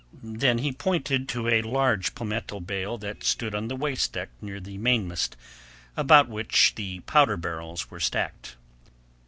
[0.23, 4.59] Then he pointed to a large palmetto bale that stood on the waist deck near
[4.59, 5.37] the mainmast
[5.95, 8.55] about which the powder barrels were stacked.